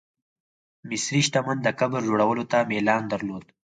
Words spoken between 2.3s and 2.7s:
ته